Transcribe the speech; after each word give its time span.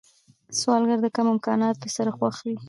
سوالګر 0.59 0.99
د 1.01 1.07
کمو 1.15 1.31
امکاناتو 1.35 1.87
سره 1.97 2.09
خوښ 2.17 2.37
وي 2.45 2.55